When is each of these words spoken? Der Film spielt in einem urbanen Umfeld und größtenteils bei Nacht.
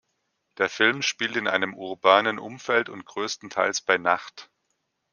Der 0.57 0.67
Film 0.67 1.03
spielt 1.03 1.35
in 1.35 1.47
einem 1.47 1.75
urbanen 1.75 2.39
Umfeld 2.39 2.89
und 2.89 3.05
größtenteils 3.05 3.81
bei 3.81 3.99
Nacht. 3.99 4.49